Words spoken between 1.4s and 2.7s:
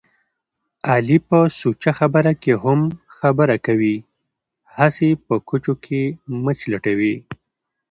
سوچه خبره کې